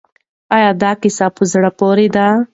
[0.55, 2.27] آیا دا کیسه په زړه پورې ده؟